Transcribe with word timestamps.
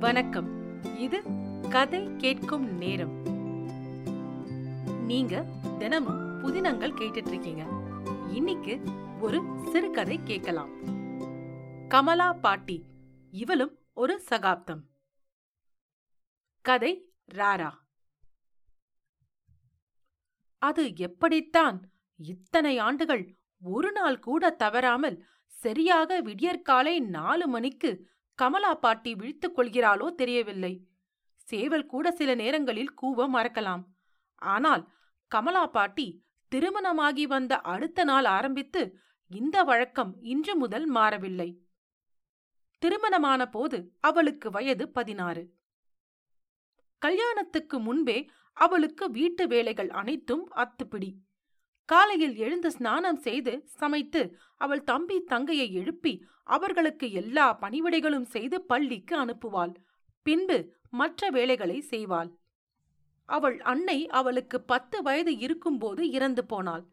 வணக்கம். 0.00 0.78
இது 0.96 1.22
கதை 1.70 2.16
கேட்கும் 2.16 2.76
நேரம். 2.76 3.22
நீங்க 5.04 5.46
தினமும் 5.78 6.40
புதினங்கள் 6.40 6.92
கேட்டுட்டு 6.92 7.28
இருக்கீங்க 7.28 7.62
இன்னைக்கு 8.32 8.80
ஒரு 9.20 9.42
சிறுகதை 9.72 10.20
கேட்கலாம். 10.24 10.70
கமலா 11.88 12.32
பாட்டி 12.32 12.84
இவளும் 13.30 13.78
ஒரு 13.92 14.20
சகாப்தம். 14.20 14.82
கதை 16.60 17.12
ராரா. 17.34 17.70
அது 20.58 20.96
எப்படித்தான் 20.96 21.92
இத்தனை 22.16 22.78
ஆண்டுகள் 22.78 23.36
ஒரு 23.62 23.92
நாள் 23.92 24.18
கூட 24.18 24.50
தவறாமல் 24.50 25.24
சரியாக 25.46 26.20
விடியற்காலை 26.20 27.00
நாலு 27.00 27.46
மணிக்கு 27.46 28.08
கமலா 28.40 28.74
பாட்டி 28.74 29.14
விழித்துக் 29.14 29.56
கொள்கிறாளோ 29.58 30.06
தெரியவில்லை. 30.14 30.72
சேவல் 31.48 31.86
கூட 31.86 32.10
சில 32.10 32.34
நேரங்களில் 32.34 32.92
கூவ 33.02 33.26
மறக்கலாம். 33.34 33.82
ஆனால் 34.52 34.82
கமலா 35.30 35.66
பாட்டி 35.66 36.06
திருமணமாகி 36.52 37.26
வந்த 37.26 37.60
அடுத்த 37.72 38.04
நாள் 38.04 38.24
ஆரம்பித்து 38.24 38.82
இந்த 39.30 39.62
வழக்கம் 39.62 40.12
இன்று 40.22 40.56
முதல் 40.56 40.86
மாறவில்லை. 40.86 41.50
திருமணமான 42.82 43.48
போது 43.48 43.78
அவளுக்கு 44.00 44.50
வயது 44.50 44.88
பதினாறு. 44.88 45.42
கல்யாணத்துக்கு 47.02 47.78
முன்பே 47.80 48.18
அவளுக்கு 48.52 49.10
வீட்டு 49.10 49.44
வேலைகள் 49.46 49.90
அனைத்தும் 49.90 50.44
அத்துப்பிடி. 50.54 51.10
காலையில் 51.90 52.36
எழுந்து 52.36 52.70
ஸ்நானம் 52.70 53.16
செய்து 53.16 53.52
சமைத்து 53.80 54.20
அவள் 54.56 54.82
தம்பி 54.82 55.16
தங்கையை 55.22 55.68
எழுப்பி 55.74 56.12
அவர்களுக்கு 56.44 57.06
எல்லா 57.12 57.46
பணிவிடைகளும் 57.60 58.28
செய்து 58.34 58.56
பள்ளிக்கு 58.60 59.14
அனுப்புவாள். 59.24 59.72
பின்பு 60.26 60.58
மற்ற 60.90 61.30
வேலைகளை 61.30 61.78
செய்வாள். 61.90 62.30
அவள் 63.28 63.56
அன்னை 63.62 63.98
அவளுக்கு 64.10 64.58
பத்து 64.62 64.98
வயது 65.02 65.32
இருக்கும்போது 65.36 66.02
இறந்து 66.10 66.44
போனாள். 66.44 66.84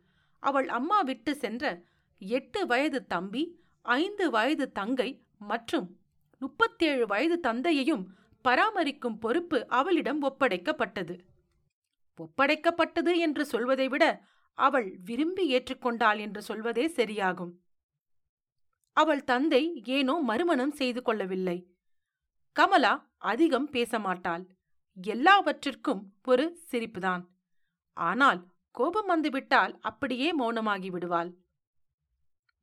அவள் 0.44 0.67
அம்மா 0.70 1.00
விட்டு 1.02 1.36
சென்ற 1.36 1.64
எட்டு 2.22 2.61
வயது 2.66 3.00
தம்பி 3.06 3.44
ஐந்து 3.86 4.26
வயது 4.30 4.66
தங்கை 4.72 5.09
மற்றும் 5.52 5.88
முப்பத்தேழு 6.42 7.06
வயது 7.08 7.38
தந்தையையும் 7.39 8.04
பராமரிக்கும் 8.45 9.20
பொறுப்பு 9.20 9.59
அவளிடம் 9.70 10.22
ஒப்படைக்கப்பட்டது. 10.22 11.16
ஒப்படைக்கப்பட்டது 12.20 13.14
என்று 13.17 13.44
சொல்வதை 13.45 13.88
விட 13.88 14.06
அவள் 14.58 14.89
விரும்பி 15.03 15.44
ஏற்றுக்கொண்டாள் 15.55 16.19
என்று 16.19 16.41
சொல்வதே 16.41 16.86
சரியாகும். 16.88 17.53
அவள் 18.97 19.23
தந்தை 19.23 19.64
ஏனோ 19.88 20.16
மறுமணம் 20.22 20.72
செய்து 20.72 21.02
கொள்ளவில்லை. 21.02 21.58
கமலா 22.55 22.94
அதிகம் 23.17 23.69
பேச 23.69 23.99
மாட்டாள் 23.99 24.45
எல்லாவற்றிற்கும் 24.97 26.02
ஒரு 26.23 26.45
சிரிப்புதான். 26.72 27.23
ஆனால் 27.97 28.39
கோபம் 28.75 29.05
வந்துவிட்டால் 29.05 29.73
அப்படியே 29.80 30.30
மௌனமாகி 30.39 30.89
விடுவாள். 30.89 31.30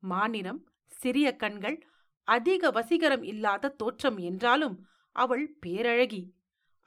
மாநிலம் 0.03 0.61
சிறிய 0.91 1.27
கண்கள் 1.35 1.77
அதிக 2.27 2.69
வசீகரம் 2.71 3.23
இல்லாத 3.23 3.73
தோற்றம் 3.77 4.17
என்றாலும் 4.17 4.75
அவள் 5.15 5.45
பேரழகி. 5.65 6.21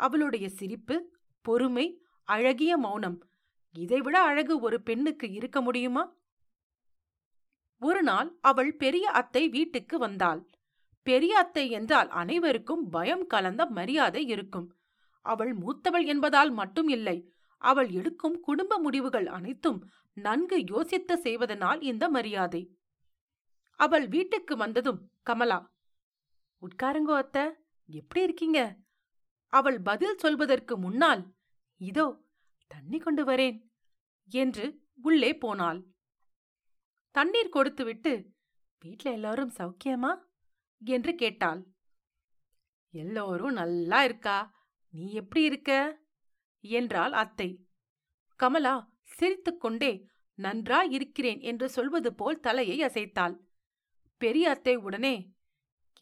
அவளுடைய 0.01 0.47
சிரிப்பு 0.49 0.97
பொறுமை 1.45 1.87
அழகிய 2.29 2.73
மௌனம் 2.77 3.19
இதைவிட 3.75 4.17
அழகு 4.21 4.55
ஒரு 4.61 4.79
பெண்ணுக்கு 4.83 5.27
இருக்க 5.33 5.59
முடியுமா? 5.61 6.05
ஒரு 7.83 8.01
நாள் 8.03 8.29
அவள் 8.41 8.71
பெரிய 8.77 9.07
அத்தை 9.11 9.43
வீட்டுக்கு 9.49 9.97
வந்தாள். 9.99 10.41
பெரிய 11.07 11.35
அத்தை 11.39 11.65
என்றால் 11.71 12.09
அனைவருக்கும் 12.13 12.83
பயம் 12.91 13.27
கலந்த 13.27 13.63
மரியாதை 13.67 14.23
இருக்கும். 14.27 14.69
அவள் 15.25 15.53
மூத்தவள் 15.55 16.07
என்பதால் 16.07 16.51
மட்டும் 16.51 16.89
இல்லை 16.89 17.17
அவள் 17.63 17.89
எடுக்கும் 17.91 18.37
குடும்ப 18.41 18.73
முடிவுகள் 18.79 19.27
அனைத்தும் 19.27 19.79
நன்கு 20.17 20.59
யோசித்து 20.67 21.15
செய்வதனால் 21.19 21.81
இந்த 21.81 22.05
மரியாதை. 22.09 22.63
அவள் 23.81 24.07
வீட்டுக்கு 24.09 24.55
வந்ததும் 24.57 25.01
கமலா 25.23 25.59
உட்காருங்கோ 26.63 27.15
அத்த 27.15 27.39
எப்படி 27.89 28.21
இருக்கீங்க? 28.23 28.61
அவள் 29.53 29.79
பதில் 29.81 30.17
சொல்வதற்கு 30.17 30.75
முன்னால் 30.77 31.23
இதோ 31.81 32.07
தண்ணி 32.71 32.99
கொண்டு 32.99 33.25
வரேன் 33.25 33.59
என்று 34.29 34.67
உள்ளே 35.03 35.37
போனாள். 35.37 35.81
தண்ணீர் 37.11 37.49
கொடுத்துவிட்டு 37.49 38.13
வீட்ல 38.79 39.11
எல்லாரும் 39.11 39.53
சௌக்கியமா? 39.59 40.13
என்று 40.83 41.15
கேட்டாள். 41.15 41.61
எல்லோரும் 42.95 43.53
நல்லா 43.53 44.05
இருக்கா? 44.05 44.37
நீ 44.95 45.13
எப்படி 45.13 45.43
இருக்க? 45.45 45.73
என்றாள் 46.61 47.13
அத்தை. 47.13 47.49
கமலா 48.41 48.75
சிரித்துக்கொண்டே 49.19 49.93
நன்றா 50.39 50.81
இருக்கிறேன் 50.91 51.41
என்று 51.41 51.69
சொல்வது 51.69 52.15
போல் 52.15 52.41
தலையை 52.41 52.77
அசைத்தாள். 52.83 53.35
பெரிய 54.21 54.51
அத்தை 54.51 54.77
உடனே 54.77 55.15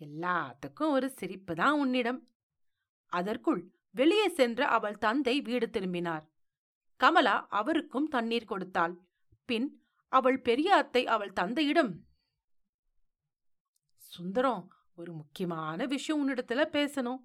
எல்லாத்துக்கும் 0.00 0.91
ஒரு 0.91 1.09
சிரிப்பு 1.10 1.55
தான் 1.55 1.78
உன்னிடம். 1.78 2.21
அதற்குள் 3.12 3.60
வெளியே 3.91 4.28
சென்ற 4.28 4.60
அவள் 4.69 4.99
தந்தை 4.99 5.41
வீடு 5.41 5.71
திரும்பினார். 5.71 6.25
கமலா 7.00 7.36
அவருக்கும் 7.50 8.08
தண்ணீர் 8.08 8.50
கொடுத்தாள். 8.50 8.94
பின் 9.48 9.68
அவள் 10.12 10.38
பெரிய 10.40 10.68
அத்தை 10.76 11.02
அவள் 11.06 11.32
தந்தையிடம் 11.32 11.92
சுந்தரம் 14.12 14.62
ஒரு 14.94 15.12
முக்கியமான 15.12 15.86
விஷயம் 15.86 16.20
உன்னிடத்துல 16.20 16.60
பேசணும் 16.76 17.22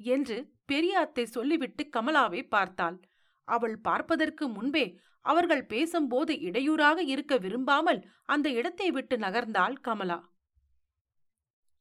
என்று 0.00 0.36
பெரிய 0.64 0.94
அத்தை 0.98 1.24
சொல்லிவிட்டு 1.26 1.82
கமலாவை 1.92 2.40
பார்த்தாள். 2.48 2.96
அவள் 3.48 3.76
பார்ப்பதற்கு 3.80 4.44
முன்பே 4.48 4.86
அவர்கள் 5.24 5.64
பேசும்போது 5.66 6.32
இடையூறாக 6.40 6.98
இருக்க 7.04 7.34
விரும்பாமல் 7.36 8.00
அந்த 8.24 8.46
இடத்தை 8.50 8.88
விட்டு 8.90 9.16
நகர்ந்தாள் 9.16 9.76
கமலா. 9.80 10.18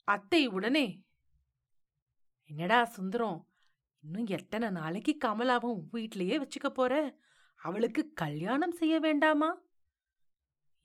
அத்தை 0.07 0.41
உடனே 0.47 0.85
என்னடா 2.49 2.79
சுந்தரம் 2.95 3.39
இன்னும் 4.05 4.25
எத்தனை 4.25 4.69
நாளைக்கு 4.69 5.17
கமலாவும் 5.25 5.81
வீட்லயே 5.93 6.35
வச்சுக்க 6.39 6.69
போற? 6.69 7.17
அவளுக்கு 7.55 8.13
கல்யாணம் 8.13 8.71
செய்ய 8.71 8.99
வேண்டாமா? 8.99 9.61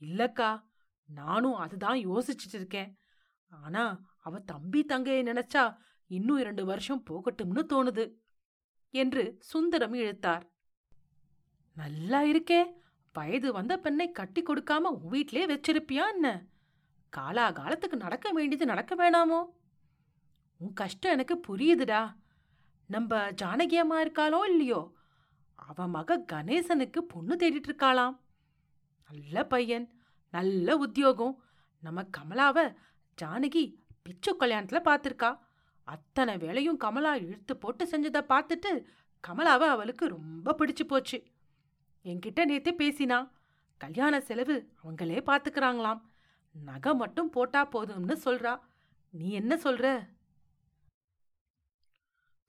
இல்லக்கா 0.01 0.63
நானும் 1.07 1.55
அதுதான் 1.55 1.99
யோசிச்சுட்டு 1.99 2.53
இருக்கேன். 2.53 2.99
ஆனா 3.49 4.01
அவ 4.21 4.41
தம்பி 4.41 4.85
தங்கையை 4.85 5.23
நினைச்சா 5.23 5.77
இன்னும் 6.07 6.39
இரண்டு 6.39 6.65
வருஷம் 6.65 7.03
போகட்டும்னு 7.11 7.63
தோணுது 7.73 8.15
என்று 8.91 9.37
சுந்தரம் 9.41 9.93
இழுத்தார். 9.93 10.53
நல்லா 11.75 12.23
இருக்கே 12.23 12.73
வயது 13.13 13.53
வந்த 13.53 13.79
பெண்ணை 13.79 14.11
கட்டி 14.11 14.43
கொடுக்காம 14.43 14.77
உன் 14.77 15.11
வீட்லயே 15.11 15.45
வச்சிருப்பியா 15.51 16.13
என்ன? 16.13 16.47
காலாகாலத்துக்கு 17.17 17.97
நடக்க 17.97 18.33
வேண்டியது 18.33 18.67
நடக்க 18.67 18.95
வேணாமோ? 18.95 19.45
உன் 20.57 20.73
கஷ்டம் 20.73 21.13
எனக்கு 21.13 21.41
புரியுதுடா 21.49 22.19
நம்ம 22.91 23.19
ஜானகியம்மா 23.43 23.97
இருக்காளோ 24.05 24.39
இல்லையோ? 24.49 24.81
அவ 25.55 25.87
மக 25.87 26.17
கணேசனுக்கு 26.33 27.01
பொண்ணு 27.13 27.35
தேடிட்டு 27.37 27.69
இருக்காளாம் 27.71 28.17
நல்ல 29.11 29.45
பையன் 29.45 29.87
நல்ல 30.35 30.77
உத்தியோகம். 30.77 31.35
நம்ம 31.83 32.03
கமலாவ 32.17 32.59
ஜானகி 33.19 33.65
பிச்சு 34.03 34.31
கல்யாணத்துல 34.37 34.81
பார்த்துருக்கா 34.89 35.31
அத்தனை 35.89 36.35
வேலையும் 36.37 36.77
கமலா 36.77 37.13
இழுத்து 37.15 37.57
போட்டு 37.57 37.85
செஞ்சதை 37.85 38.23
பார்த்துட்டு 38.33 38.71
கமலாவை 39.25 39.69
அவளுக்கு 39.75 40.05
ரொம்ப 40.09 40.55
பிடிச்சு 40.59 40.85
போச்சு. 40.87 41.19
என்கிட்ட 42.05 42.45
நேற்று 42.45 42.73
பேசினா 42.73 43.19
கல்யாண 43.81 44.21
செலவு 44.21 44.57
அவங்களே 44.83 45.21
பார்த்துக்கிறாங்களாம் 45.31 46.01
நகை 46.55 46.93
மட்டும் 46.95 47.31
போட்டா 47.31 47.69
போதும்னு 47.69 48.17
சொல்றா. 48.25 48.55
நீ 49.11 49.31
என்ன 49.31 49.55
சொல்ற? 49.65 49.87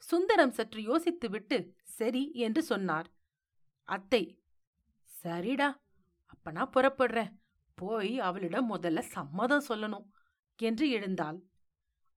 சுந்தரம் 0.01 0.55
சற்று 0.57 0.81
யோசித்துவிட்டு 0.81 1.57
சரி 1.97 2.23
என்று 2.45 2.61
சொன்னார். 2.63 3.07
அத்தை 3.89 4.23
சரிடா 5.11 5.69
அப்ப 6.25 6.51
நான் 6.51 6.73
புறப்படுறேன். 6.75 7.31
போய் 7.77 8.13
அவளிடம் 8.19 8.71
முதல்ல 8.71 8.99
சம்மதம் 9.15 9.67
சொல்லணும் 9.69 10.07
என்று 10.59 10.85
எழுந்தாள். 10.89 11.39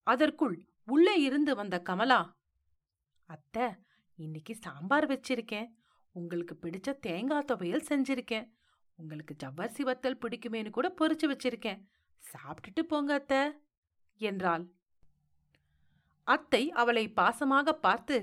அதற்குள் 0.07 0.57
உள்ளே 0.85 1.15
இருந்து 1.21 1.53
வந்த 1.55 1.77
கமலா 1.81 2.21
அத்தை 3.29 3.67
இன்னைக்கு 4.19 4.55
சாம்பார் 4.55 5.07
வச்சிருக்கேன். 5.07 5.69
உங்களுக்கு 6.15 6.55
பிடிச்ச 6.55 6.89
தேங்காய் 7.07 7.49
துவையல் 7.51 7.89
செஞ்சிருக்கேன். 7.89 8.49
உங்களுக்கு 8.99 9.35
ஜவ்வரிசி 9.43 9.83
வத்தல் 9.83 10.21
பிடிக்குமேனு 10.23 10.71
கூட 10.71 10.89
பொறிச்சு 10.99 11.27
வச்சிருக்கேன். 11.31 11.81
சாப்பிட்டுட்டு 12.25 12.83
போங்க 12.91 13.13
அத்தை 13.15 13.41
என்றாள். 14.21 14.65
அத்தை 16.27 16.63
அவளை 16.73 17.05
பாசமாக 17.17 17.73
பார்த்து 17.87 18.17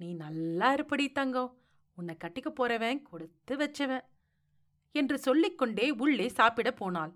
நீ 0.00 0.08
நல்லா 0.14 0.68
இருப்படி 0.72 1.06
தங்கம் 1.12 1.52
உன்னை 1.98 2.14
கட்டிக்க 2.24 2.48
போறவன் 2.50 3.00
கொடுத்து 3.02 3.54
வச்சவன் 3.56 4.04
என்று 4.94 5.16
சொல்லிக்கொண்டே 5.18 5.86
உள்ளே 6.04 6.26
சாப்பிட 6.28 6.68
போனாள். 6.72 7.12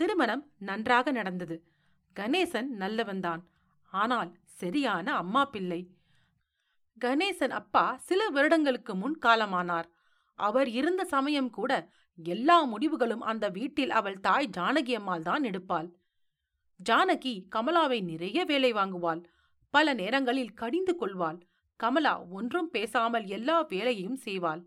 திருமணம் 0.00 0.42
நன்றாக 0.58 1.12
நடந்தது. 1.12 1.56
கணேசன் 2.16 2.68
நல்லவன்தான் 2.82 3.42
ஆனால் 3.92 4.30
சரியான 4.60 5.06
அம்மா 5.14 5.42
பிள்ளை. 5.44 5.80
கணேசன் 6.98 7.54
அப்பா 7.60 7.84
சில 8.08 8.20
வருடங்களுக்கு 8.28 8.94
முன் 8.94 9.16
காலமானார். 9.26 9.88
அவர் 10.38 10.68
இருந்த 10.70 11.02
சமயம் 11.04 11.50
கூட 11.50 11.72
எல்லா 12.18 12.56
முடிவுகளும் 12.64 13.26
அந்த 13.30 13.44
வீட்டில் 13.48 13.90
அவள் 13.90 14.18
தாய் 14.20 14.48
ஜானகி 14.56 14.94
அம்மாள் 14.94 15.22
தான் 15.22 15.42
எடுப்பாள். 15.42 15.88
ஜானகி 16.80 17.34
கமலாவை 17.54 17.98
நிறைய 18.02 18.44
வேலை 18.44 18.72
வாங்குவாள். 18.72 19.22
பல 19.74 19.94
நேரங்களில் 19.94 20.52
கடிந்து 20.52 20.96
கொள்வாள். 20.96 21.38
கமலா 21.80 22.14
ஒன்றும் 22.30 22.70
பேசாமல் 22.70 23.26
எல்லா 23.26 23.56
வேலையையும் 23.60 24.18
செய்வாள். 24.24 24.62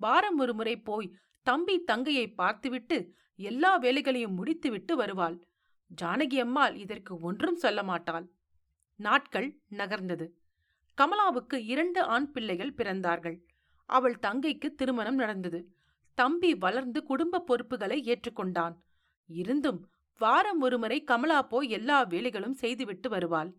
வாரம் 0.00 0.38
ஒரு 0.38 0.54
முறை 0.54 0.74
போய் 0.80 1.08
தம்பி 1.46 1.78
தங்கையை 1.80 2.26
பார்த்துவிட்டு 2.30 2.96
எல்லா 3.38 3.76
வேலைகளையும் 3.76 4.34
முடித்துவிட்டு 4.34 4.96
வருவாள். 4.96 5.36
ஜானகி 6.02 6.38
அம்மாள் 6.40 6.74
இதற்கு 6.76 7.12
ஒன்றும் 7.20 7.56
சொல்ல 7.56 7.82
மாட்டாள். 7.82 8.26
நாட்கள் 9.00 9.48
நகர்ந்தது. 9.70 10.26
கமலாவுக்கு 10.98 11.56
இரண்டு 11.64 12.00
ஆண் 12.02 12.28
பிள்ளைகள் 12.30 12.76
பிறந்தார்கள். 12.76 13.36
அவள் 13.90 14.16
தங்கைக்கு 14.22 14.68
திருமணம் 14.74 15.14
நடந்தது. 15.14 15.60
தம்பி 16.18 16.50
வளர்ந்து 16.54 17.00
குடும்ப 17.02 17.40
பொறுப்புகளை 17.40 17.98
ஏற்றுக்கொண்டான். 18.06 18.74
இருந்தும் 19.28 19.80
வாரம் 20.20 20.60
ஒருமுறை 20.60 20.98
கமலா 21.04 21.40
போய் 21.42 21.68
எல்லா 21.70 21.98
வேலைகளும் 22.06 22.58
செய்துவிட்டு 22.62 23.08
வருவாள். 23.08 23.50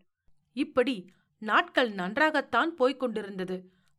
இப்படி 0.64 0.96
நாட்கள் 1.42 1.90
நன்றாகத்தான் 1.92 2.72
போய்க் 2.76 3.00
கொண்டிருந்தது. 3.00 3.58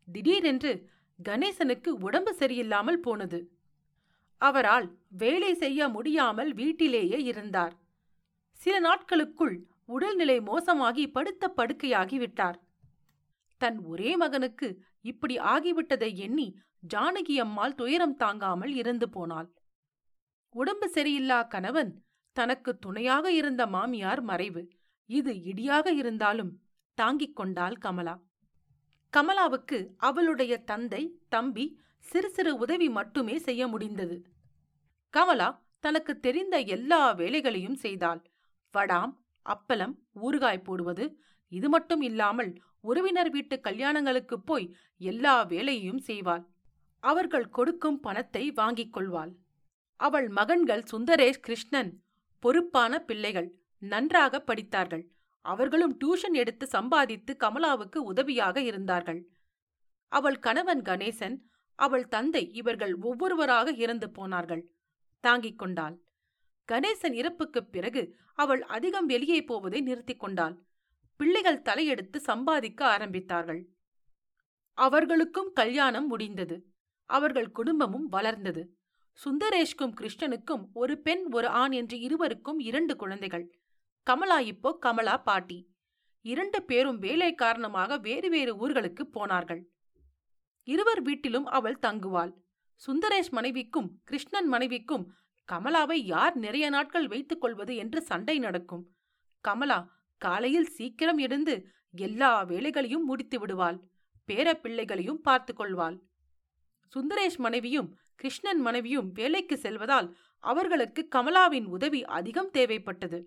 திடீரென்று 0.09 0.73
கணேசனுக்கு 1.19 1.91
உடம்பு 2.07 2.33
சரியில்லாமல் 2.39 3.01
போனது. 3.07 3.41
அவரால் 4.41 4.87
வேலை 5.23 5.53
செய்ய 5.55 5.89
முடியாமல் 5.89 6.51
வீட்டிலேயே 6.55 7.19
இருந்தார். 7.23 7.75
சில 8.61 8.75
நாட்களுக்குள் 8.79 9.57
உடல்நிலை 9.87 10.39
மோசமாகி 10.41 11.05
படுத்த 11.13 11.53
படுக்கையாகிவிட்டார். 11.57 12.59
தன் 13.61 13.79
ஒரே 13.85 14.11
மகனுக்கு 14.17 14.69
இப்படி 15.01 15.35
ஆகிவிட்டதை 15.53 16.11
எண்ணி 16.27 16.49
ஜானகி 16.95 17.37
அம்மாள் 17.39 17.75
துயரம் 17.75 18.17
தாங்காமல் 18.17 18.75
இருந்து 18.75 19.07
போனாள். 19.09 19.49
உடம்பு 20.55 20.87
சரியில்லா 20.95 21.39
கணவன் 21.47 21.93
தனக்கு 22.37 22.71
துணையாக 22.79 23.27
இருந்த 23.33 23.63
மாமியார் 23.67 24.23
மறைவு. 24.23 24.63
இது 25.09 25.33
இடியாக 25.33 25.87
இருந்தாலும் 25.93 26.51
தாங்கிக் 26.99 27.37
கொண்டாள் 27.37 27.77
கமலா. 27.77 28.15
கமலாவுக்கு 29.13 29.79
அவளுடைய 29.97 30.55
தந்தை 30.63 31.03
தம்பி 31.29 31.81
சிறு 31.99 32.31
சிறு 32.31 32.57
உதவி 32.57 32.89
மட்டுமே 32.89 33.39
செய்ய 33.39 33.67
முடிந்தது. 33.67 34.17
கமலா 35.11 35.49
தனக்கு 35.81 36.21
தெரிந்த 36.21 36.59
எல்லா 36.59 37.11
வேலைகளையும் 37.13 37.75
செய்தாள். 37.75 38.21
வடாம் 38.75 39.13
அப்பளம் 39.47 39.95
ஊறுகாய் 40.23 40.65
போடுவது 40.65 41.19
இது 41.53 41.69
மட்டும் 41.69 42.01
இல்லாமல் 42.01 42.51
உறவினர் 42.81 43.31
வீட்டு 43.31 43.61
கல்யாணங்களுக்குப் 43.65 44.45
போய் 44.45 44.77
எல்லா 44.99 45.43
வேலையையும் 45.43 46.03
செய்வாள். 46.07 46.45
அவர்கள் 47.03 47.49
கொடுக்கும் 47.49 48.01
பணத்தை 48.01 48.51
வாங்கிக் 48.51 48.93
கொள்வாள். 48.93 49.33
அவள் 50.01 50.29
மகன்கள் 50.29 50.85
சுந்தரேஷ் 50.93 51.41
கிருஷ்ணன் 51.41 51.91
பொறுப்பான 52.39 52.99
பிள்ளைகள். 52.99 53.49
நன்றாக 53.79 54.41
படித்தார்கள். 54.41 55.11
அவர்களும் 55.41 55.99
டியூஷன் 56.01 56.33
எடுத்து 56.33 56.67
சம்பாதித்து 56.67 57.37
கமலாவுக்கு 57.41 57.97
உதவியாக 57.97 58.61
இருந்தார்கள். 58.61 59.29
அவள் 60.09 60.39
கணவன் 60.39 60.83
கணேசன் 60.83 61.39
அவள் 61.75 62.09
தந்தை 62.09 62.53
இவர்கள் 62.53 62.95
ஒவ்வொருவராக 62.95 63.73
இறந்து 63.73 64.11
போனார்கள். 64.11 64.71
தாங்கிக் 65.21 65.59
கொண்டாள். 65.59 66.01
கணேசன் 66.73 67.13
இறப்புக்குப் 67.13 67.73
பிறகு 67.73 68.17
அவள் 68.35 68.63
அதிகம் 68.63 69.07
வெளியே 69.07 69.45
போவதை 69.45 69.81
நிறுத்திக் 69.81 70.21
கொண்டாள். 70.21 70.63
பிள்ளைகள் 71.17 71.63
தலையெடுத்து 71.63 72.17
சம்பாதிக்க 72.17 72.99
ஆரம்பித்தார்கள். 72.99 73.65
அவர்களுக்கும் 74.73 75.53
கல்யாணம் 75.53 76.07
முடிந்தது. 76.07 76.67
அவர்கள் 77.05 77.51
குடும்பமும் 77.51 78.09
வளர்ந்தது. 78.09 78.77
சுந்தரேஷ்கும் 79.25 79.93
கிருஷ்ணனுக்கும் 80.01 80.69
ஒரு 80.73 80.99
பெண் 80.99 81.33
ஒரு 81.33 81.49
ஆண் 81.49 81.71
என்று 81.71 82.01
இருவருக்கும் 82.01 82.59
இரண்டு 82.59 82.97
குழந்தைகள். 82.97 83.58
கமலா 84.09 84.39
இப்போ 84.39 84.77
கமலா 84.81 85.17
பாட்டி. 85.17 85.57
இரண்டு 86.25 86.63
பேரும் 86.63 86.99
வேலை 86.99 87.35
காரணமாக 87.35 87.99
வேறு 87.99 88.29
வேறு 88.31 88.53
ஊர்களுக்கு 88.55 89.03
போனார்கள். 89.03 89.61
இருவர் 90.69 91.03
வீட்டிலும் 91.03 91.47
அவள் 91.47 91.79
தங்குவாள். 91.87 92.33
சுந்தரேஷ் 92.83 93.31
மனைவிக்கும் 93.31 93.89
கிருஷ்ணன் 94.05 94.49
மனைவிக்கும் 94.49 95.05
கமலாவை 95.49 95.99
யார் 96.15 96.37
நிறைய 96.37 96.67
நாட்கள் 96.71 97.09
வைத்துக் 97.09 97.41
கொள்வது 97.41 97.77
என்று 97.77 98.03
சண்டை 98.03 98.39
நடக்கும். 98.39 98.85
கமலா 99.45 99.81
காலையில் 100.19 100.69
சீக்கிரம் 100.69 101.19
எழுந்து 101.19 101.69
எல்லா 101.93 102.43
வேலைகளையும் 102.43 103.05
முடித்து 103.05 103.39
விடுவாள். 103.39 103.79
பேர 104.29 104.55
பிள்ளைகளையும் 104.55 105.21
பார்த்து 105.21 105.55
கொள்வாள். 105.55 105.97
சுந்தரேஷ் 106.93 107.43
மனைவியும் 107.47 107.97
கிருஷ்ணன் 108.15 108.61
மனைவியும் 108.61 109.11
வேலைக்கு 109.13 109.59
செல்வதால் 109.59 110.17
அவர்களுக்கு 110.39 111.09
கமலாவின் 111.17 111.65
உதவி 111.65 112.05
அதிகம் 112.05 112.51
தேவைப்பட்டது. 112.53 113.21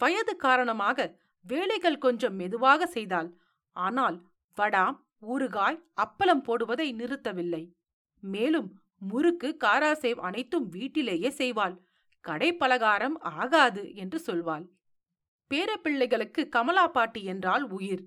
வயது 0.00 0.36
காரணமாக 0.36 0.98
வேலைகள் 1.44 1.98
கொஞ்சம் 1.98 2.34
மெதுவாக 2.34 2.86
செய்தாள். 2.86 3.30
ஆனால் 3.76 4.18
வடாம் 4.58 4.96
ஊறுகாய் 5.22 5.78
அப்பளம் 5.96 6.44
போடுவதை 6.46 6.88
நிறுத்தவில்லை. 6.94 7.62
மேலும் 8.22 8.68
முறுக்கு 8.98 9.48
காராசேவ் 9.64 10.20
அனைத்தும் 10.20 10.68
வீட்டிலேயே 10.68 11.30
செய்வாள். 11.38 11.74
கடை 12.24 12.50
பலகாரம் 12.56 13.16
ஆகாது 13.20 13.82
என்று 13.94 14.18
சொல்வாள். 14.26 14.64
பேரப்பிள்ளைகளுக்கு 15.50 16.42
கமலா 16.48 16.86
பாட்டி 16.86 17.22
என்றால் 17.24 17.64
உயிர். 17.70 18.04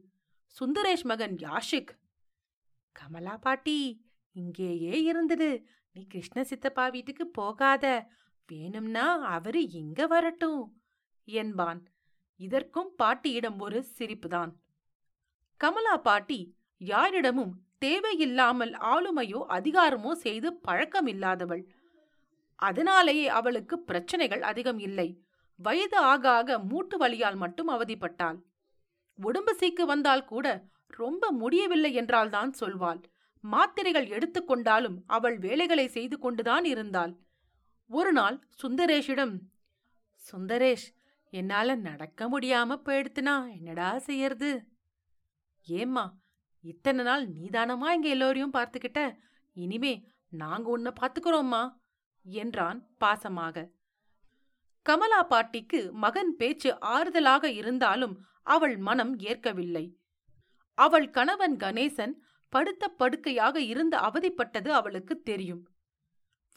சுந்தரேஷ் 0.56 1.04
மகன் 1.04 1.36
யாஷிக் 1.38 1.92
கமலா 2.96 3.36
பாட்டி 3.38 3.78
இங்கேயே 4.36 4.96
இருந்துடு. 5.12 5.50
நீ 5.96 6.02
கிருஷ்ண 6.08 6.44
சித்தப்பா 6.44 6.86
வீட்டுக்கு 6.88 7.26
போகாத. 7.28 7.86
வேணும்னா 8.50 9.06
அவரு 9.36 9.62
இங்க 9.72 10.08
வரட்டும். 10.08 10.64
என்பான். 11.26 11.82
இதற்கும் 12.36 12.92
பாட்டியிடம் 12.96 13.60
ஒரு 13.60 13.86
சிரிப்புதான். 13.98 14.52
கமலா 15.58 15.98
பாட்டி 15.98 16.56
யாரிடமும் 16.78 17.54
தேவையில்லாமல் 17.78 18.72
ஆளுமையோ 18.72 19.42
அதிகாரமோ 19.50 20.12
செய்து 20.12 20.60
பழக்கமில்லாதவள். 20.68 21.64
அதனாலேயே 22.56 23.28
அவளுக்கு 23.28 23.80
பிரச்சனைகள் 23.80 24.42
அதிகம் 24.42 24.80
இல்லை. 24.80 25.24
வயது 25.56 25.98
ஆக 25.98 26.30
ஆக 26.30 26.60
மூட்டு 26.60 26.98
வலியால் 26.98 27.36
மட்டும் 27.36 27.70
அவதிப்பட்டாள். 27.70 28.38
உடம்பு 29.16 29.54
சீக்கு 29.56 29.82
வந்தால் 29.82 30.26
கூட 30.26 30.64
ரொம்ப 30.88 31.32
முடியவில்லை 31.32 31.94
என்றால்தான் 31.94 32.52
சொல்வாள். 32.60 33.04
மாத்திரைகள் 33.40 34.08
எடுத்துக்கொண்டாலும் 34.08 34.98
அவள் 35.06 35.38
வேலைகளை 35.38 35.88
செய்து 35.88 36.20
கொண்டுதான் 36.20 36.64
இருந்தாள். 36.64 37.14
ஒரு 37.90 38.12
நாள் 38.12 38.38
சுந்தரேஷிடம் 38.64 39.36
சுந்தரேஷ் 40.32 40.88
என்னால 41.40 41.76
நடக்க 41.76 42.28
முடியாம 42.30 42.78
போயிடுத்துனா 42.86 43.36
என்னடா 43.56 44.00
செய்யறது? 44.00 44.52
ஏம்மா 45.68 46.06
இத்தனை 46.64 47.04
நாள் 47.04 47.24
நீதானமா 47.30 47.88
எங்க 47.94 48.08
எல்லோரையும் 48.08 48.54
பார்த்துக்கிட்ட? 48.54 49.02
இனிமே 49.56 49.94
நாங்க 50.34 50.70
உன்னை 50.70 50.92
பார்த்துக்கிறோம்மா 51.00 51.64
என்றான் 52.26 52.80
பாசமாக. 53.00 53.66
கமலா 54.86 55.22
பாட்டிக்கு 55.24 55.80
மகன் 55.92 56.32
பேச்சு 56.36 56.72
ஆறுதலாக 56.86 57.44
இருந்தாலும் 57.52 58.16
அவள் 58.44 58.78
மனம் 58.78 59.14
ஏற்கவில்லை. 59.20 59.86
அவள் 60.78 61.08
கணவன் 61.10 61.56
கணேசன் 61.58 62.14
படுத்த 62.54 62.88
படுக்கையாக 63.00 63.56
இருந்து 63.62 63.98
அவதிப்பட்டது 63.98 64.70
அவளுக்கு 64.80 65.16
தெரியும். 65.22 65.64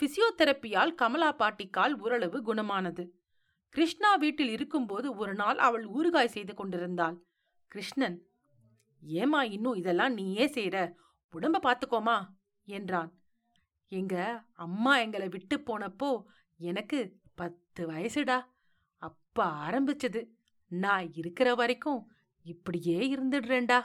பிசியோதெரப்பியால் 0.00 0.92
கமலா 0.94 1.30
பாட்டிக்கால் 1.38 1.94
ஓரளவு 1.98 2.38
குணமானது. 2.42 3.04
கிருஷ்ணா 3.68 4.14
வீட்டில் 4.14 4.48
இருக்கும்போது 4.48 5.14
ஒரு 5.14 5.34
நாள் 5.34 5.58
அவள் 5.58 5.84
ஊறுகாய் 5.86 6.26
செய்து 6.26 6.54
கொண்டிருந்தாள். 6.54 7.16
கிருஷ்ணன் 7.68 8.26
ஏமா 9.02 9.40
இன்னும் 9.42 9.74
இதெல்லாம் 9.74 10.12
நீயே 10.12 10.46
செய்யற 10.46 10.94
உடம்ப 11.34 11.56
பார்த்துக்கோமா 11.62 12.28
என்றான். 12.64 13.10
எங்க 13.88 14.44
அம்மா 14.54 14.98
எங்களை 14.98 15.28
விட்டு 15.28 15.56
போனப்போ 15.58 16.24
எனக்கு 16.56 17.20
பத்து 17.34 17.90
வயசுடா. 17.90 18.38
அப்ப 18.96 19.44
ஆரம்பிச்சது. 19.44 20.28
நான் 20.66 21.12
இருக்கிற 21.12 21.54
வரைக்கும் 21.54 22.12
இப்படியே 22.42 23.16
இருந்துடுறேன்டா 23.16 23.80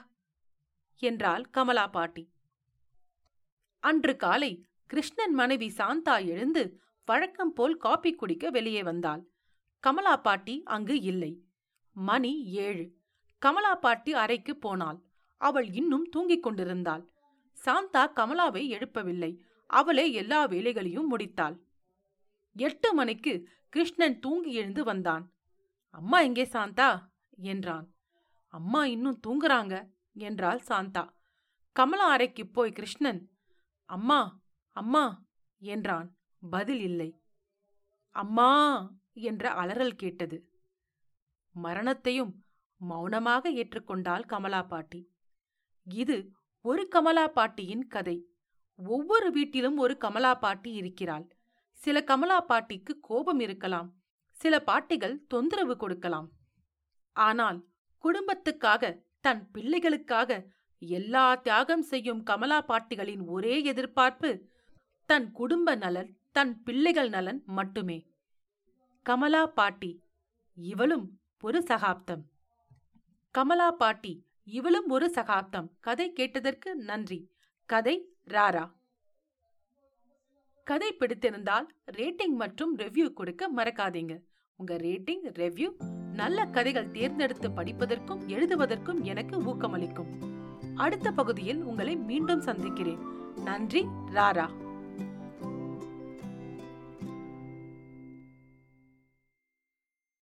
என்றாள் 1.02 1.44
கமலா 1.50 1.88
பாட்டி. 1.88 2.24
அன்று 3.80 4.16
காலை 4.16 4.66
கிருஷ்ணன் 4.86 5.34
மனைவி 5.34 5.68
சாந்தா 5.78 6.26
எழுந்து 6.26 6.64
வழக்கம் 7.06 7.54
போல் 7.54 7.78
காப்பி 7.78 8.12
குடிக்க 8.14 8.50
வெளியே 8.50 8.84
வந்தாள். 8.84 9.33
கமலா 9.84 10.18
பாட்டி 10.18 10.64
அங்கு 10.64 11.02
இல்லை. 11.02 11.44
மணி 11.92 12.44
ஏழு. 12.44 12.86
கமலா 13.38 13.76
பாட்டி 13.76 14.14
அறைக்கு 14.14 14.58
போனாள். 14.58 15.00
அவள் 15.38 15.72
இன்னும் 15.72 16.10
தூங்கிக் 16.10 16.44
கொண்டிருந்தாள். 16.44 17.12
சாந்தா 17.66 18.04
கமலாவை 18.16 18.62
எழுப்பவில்லை. 18.70 19.38
அவளே 19.68 20.12
எல்லா 20.12 20.46
வேலைகளையும் 20.46 21.18
முடித்தாள். 21.18 21.60
எட்டு 22.56 22.94
மணிக்கு 22.94 23.50
கிருஷ்ணன் 23.70 24.20
தூங்கி 24.20 24.54
எழுந்து 24.54 24.84
வந்தான். 24.84 25.34
அம்மா 25.90 26.20
எங்கே 26.20 26.44
சாந்தா? 26.44 27.00
என்றான். 27.30 27.94
அம்மா 28.48 28.86
இன்னும் 28.86 29.20
தூங்குறாங்க 29.28 29.90
என்றாள் 30.14 30.62
சாந்தா. 30.68 31.10
கமலா 31.72 32.08
அறைக்கு 32.08 32.48
போய் 32.48 32.72
கிருஷ்ணன். 32.72 33.32
அம்மா 33.86 34.40
அம்மா 34.72 35.24
என்றான். 35.58 36.18
பதில் 36.50 36.80
இல்லை. 36.80 37.22
அம்மா 38.12 38.52
என்ற 39.14 39.52
அலறல் 39.52 39.96
கேட்டது. 39.96 40.50
மரணத்தையும் 41.52 42.44
மௌனமாக 42.78 43.52
ஏற்றுக்கொண்டாள் 43.52 44.26
கமலா 44.26 44.64
பாட்டி. 44.64 45.12
இது 45.84 46.32
ஒரு 46.62 46.88
கமலா 46.88 47.28
பாட்டியின் 47.28 47.88
கதை. 47.88 48.28
ஒவ்வொரு 48.76 49.32
வீட்டிலும் 49.32 49.78
ஒரு 49.78 49.98
கமலா 49.98 50.36
பாட்டி 50.36 50.72
இருக்கிறாள். 50.72 51.32
சில 51.72 52.04
கமலா 52.04 52.42
பாட்டிக்கு 52.42 53.00
கோபம் 53.00 53.40
இருக்கலாம். 53.40 53.96
சில 54.32 54.60
பாட்டிகள் 54.60 55.26
தொந்தரவு 55.28 55.78
கொடுக்கலாம். 55.78 56.30
ஆனால் 57.12 57.68
குடும்பத்துக்காக 58.04 59.00
தன் 59.20 59.50
பிள்ளைகளுக்காக 59.54 60.48
எல்லா 60.78 61.36
தியாகம் 61.36 61.82
செய்யும் 61.82 62.24
கமலா 62.24 62.62
பாட்டிகளின் 62.62 63.26
ஒரே 63.26 63.64
எதிர்பார்ப்பு 63.64 64.50
தன் 65.06 65.32
குடும்ப 65.32 65.76
நலன் 65.76 66.18
தன் 66.32 66.64
பிள்ளைகள் 66.64 67.10
நலன் 67.10 67.44
மட்டுமே. 67.46 68.13
கமலா 69.04 69.46
பாட்டி 69.46 70.04
இவளும் 70.56 71.20
ஒரு 71.42 71.64
சகாப்தம். 71.64 72.26
கமலா 73.32 73.72
பாட்டி 73.72 74.26
இவளும் 74.44 74.90
ஒரு 74.90 75.10
சகாப்தம். 75.10 75.72
கதை 75.80 76.14
கேட்டதற்கு 76.14 76.76
நன்றி. 76.76 77.32
கதை 77.66 78.16
ராரா. 78.28 78.72
கதை 80.64 80.94
பிடித்திருந்தால் 80.94 81.68
ரேட்டிங் 81.92 82.36
மற்றும் 82.38 82.78
ரெவ்யூ 82.78 83.14
கொடுக்க 83.14 83.54
மறக்காதீங்க. 83.56 84.20
உங்க 84.56 84.76
ரேட்டிங் 84.76 85.24
ரெவ்யூ 85.24 85.70
நல்ல 86.14 86.46
கதைகள் 86.46 86.92
தேர்ந்தெடுத்து 86.92 87.50
படிப்பதற்கும் 87.50 88.28
எழுதுவதற்கும் 88.28 89.02
எனக்கு 89.02 89.42
ஊக்கமளிக்கும். 89.42 90.12
அடுத்த 90.76 91.12
பகுதியில் 91.12 91.64
உங்களை 91.64 91.96
மீண்டும் 91.96 92.42
சந்திக்கிறேன். 92.42 93.34
நன்றி 93.36 93.86
ராரா. 94.14 94.63